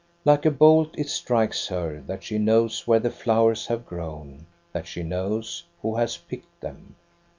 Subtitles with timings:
[0.25, 4.87] Like a bolt it strikes her that she knows where the flowers have grown, that
[4.87, 6.95] she knows who has picked t^em.